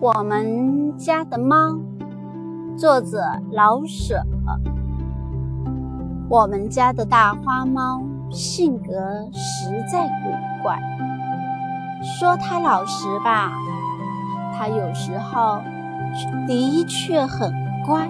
[0.00, 1.78] 我们家的猫，
[2.76, 3.18] 作者
[3.52, 4.22] 老舍。
[6.28, 10.78] 我们家的大花猫性格实在古怪，
[12.02, 13.52] 说它老实吧，
[14.52, 15.60] 它有时候
[16.46, 17.52] 的确很
[17.86, 18.08] 乖。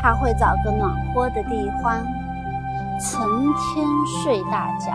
[0.00, 2.06] 它会找个暖和的地方，
[3.00, 3.86] 成天
[4.22, 4.92] 睡大觉，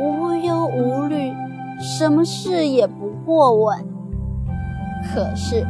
[0.00, 1.34] 无忧无虑。
[1.80, 3.84] 什么事也不过问，
[5.02, 5.66] 可是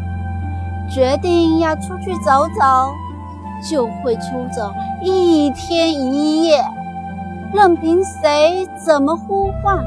[0.90, 2.92] 决定要出去走走，
[3.70, 6.62] 就会出走一天一夜，
[7.52, 9.84] 任凭谁怎么呼唤，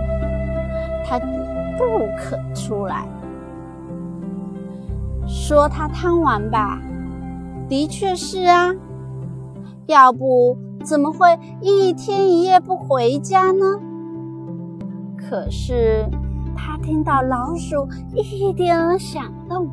[1.06, 1.20] 他
[1.78, 3.06] 不肯出来。
[5.28, 6.80] 说他贪玩吧，
[7.68, 8.73] 的确是啊，
[9.86, 13.80] 要不怎么会一天一夜不回家呢？
[15.18, 16.09] 可是，
[16.58, 19.70] 他听到老鼠一点响动，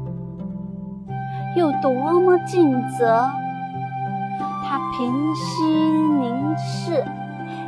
[1.57, 3.27] 有多么尽责，
[4.63, 5.65] 他平息
[6.21, 7.05] 凝视，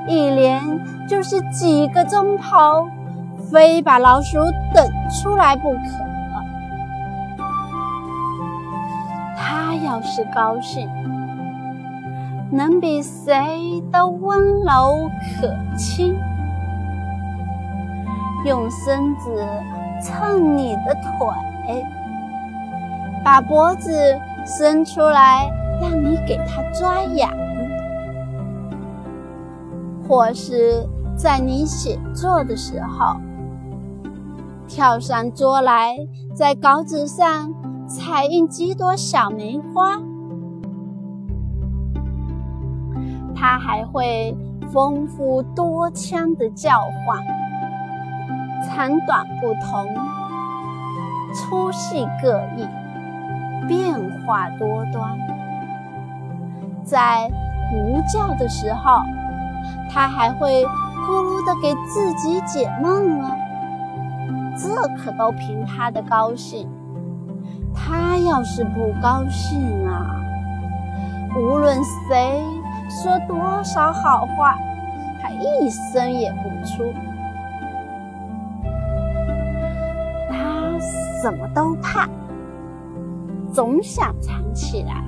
[0.07, 0.61] 一连
[1.09, 2.87] 就是几个钟头，
[3.51, 4.39] 非把老鼠
[4.75, 5.79] 等出来不可。
[9.37, 10.89] 他要是高兴，
[12.51, 16.15] 能比谁都温柔可亲。
[18.47, 19.45] 用身子
[20.01, 21.85] 蹭你的腿，
[23.25, 23.91] 把脖子
[24.47, 25.51] 伸出来
[25.83, 27.29] 让你给它抓痒，
[30.07, 33.17] 或是在你写作的时候，
[34.69, 35.97] 跳上桌来，
[36.33, 37.53] 在稿纸上
[37.89, 40.01] 彩印几朵小梅花。
[43.35, 44.37] 它还会
[44.73, 47.46] 丰富多腔的叫唤。
[48.65, 49.87] 长短不同，
[51.35, 52.67] 粗细各异，
[53.67, 55.19] 变化多端。
[56.85, 57.29] 在
[57.71, 59.03] 不叫的时候，
[59.91, 60.65] 它还会
[61.07, 63.37] 咕噜的给自己解梦了。
[64.57, 66.69] 这可都凭它的高兴。
[67.75, 70.17] 它要是不高兴啊，
[71.37, 71.77] 无论
[72.09, 72.43] 谁
[72.89, 74.57] 说多少好话，
[75.21, 76.95] 它一声也不出。
[81.27, 82.09] 怎么都怕，
[83.53, 85.03] 总想藏起来。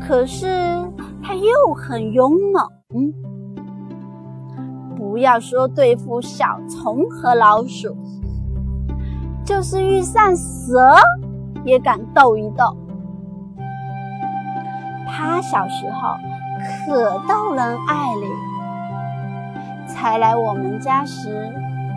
[0.00, 0.46] 可是
[1.22, 2.66] 他又很勇猛。
[4.96, 7.94] 不要说对付小虫和老鼠，
[9.44, 10.94] 就是遇上蛇
[11.62, 12.74] 也敢斗一斗。
[15.06, 16.14] 他小时候
[16.86, 18.26] 可逗人爱哩，
[19.86, 21.52] 才来我们家时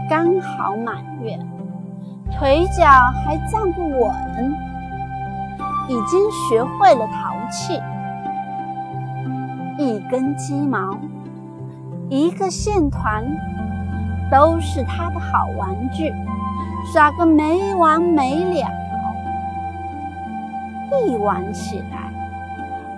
[0.09, 1.39] 刚好满月。
[2.31, 2.85] 腿脚
[3.23, 4.53] 还站不稳，
[5.88, 7.81] 已经学会了淘气。
[9.78, 10.97] 一根鸡毛，
[12.09, 13.25] 一个线团，
[14.31, 16.13] 都是他的好玩具，
[16.94, 18.67] 耍个没完没了。
[21.06, 22.11] 一玩起来，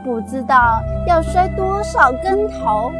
[0.03, 2.92] 不知道要摔多少跟头，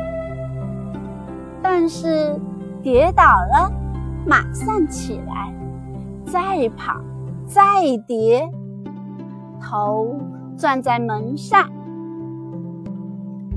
[1.62, 2.40] 但是
[2.84, 3.72] 跌倒了，
[4.26, 5.52] 马上起来。
[6.26, 7.02] 再跑，
[7.46, 7.62] 再
[8.08, 8.50] 叠，
[9.62, 10.16] 头
[10.58, 11.70] 转在门上、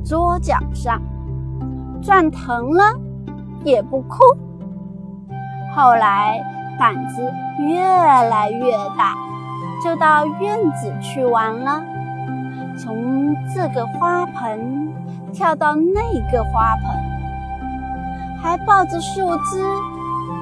[0.04, 1.00] 桌角上，
[2.02, 2.82] 转疼了
[3.64, 4.18] 也不哭。
[5.76, 6.40] 后来
[6.78, 7.22] 胆子
[7.68, 9.14] 越来越大，
[9.82, 11.82] 就到院子去玩了，
[12.76, 14.92] 从这个花盆
[15.32, 19.64] 跳到那个花盆，还抱着树枝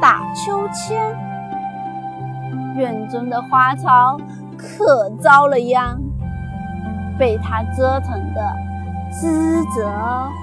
[0.01, 1.32] 打秋千。
[2.77, 4.19] 院中的花草
[4.57, 6.01] 可遭了殃，
[7.19, 8.41] 被他折腾的
[9.11, 9.87] 枝折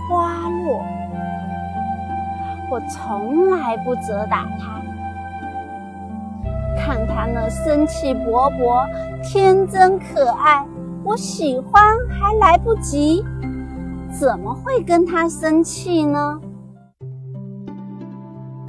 [0.07, 0.81] 花落。
[2.71, 4.81] 我从来不责打他，
[6.77, 8.87] 看他那生气勃勃、
[9.23, 10.63] 天真可爱，
[11.03, 13.25] 我喜欢还来不及，
[14.11, 16.39] 怎么会跟他生气呢？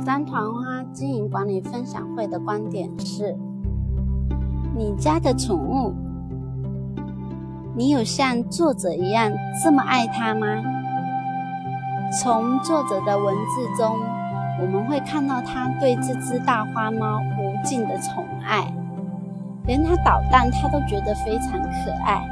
[0.02, 3.36] 三团花经营管理分享会的观点是。
[4.76, 5.92] 你家的宠物，
[7.76, 9.32] 你有像作者一样
[9.62, 10.46] 这么爱它吗？
[12.20, 13.96] 从作者的文字中，
[14.60, 18.72] 我们会看到他对这只大花猫无尽的宠爱，
[19.66, 22.26] 连它捣蛋，他都觉得非常可爱。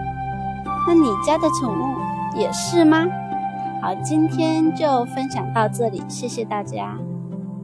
[0.86, 1.96] 那你家的宠物
[2.36, 3.06] 也是吗？
[3.80, 6.96] 好，今天就分享到这里，谢谢大家。